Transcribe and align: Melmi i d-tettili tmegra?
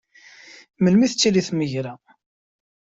Melmi 0.81 1.03
i 1.05 1.07
d-tettili 1.09 1.41
tmegra? 1.47 1.93